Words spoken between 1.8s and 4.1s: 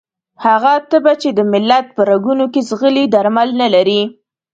په رګونو کې ځغلي درمل نه لري.